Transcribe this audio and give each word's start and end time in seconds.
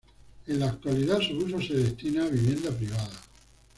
En 0.47 0.57
la 0.57 0.65
actualidad 0.69 1.19
su 1.19 1.37
uso 1.37 1.61
se 1.61 1.75
destina 1.75 2.25
a 2.25 2.29
vivienda 2.29 2.71
privada. 2.71 3.11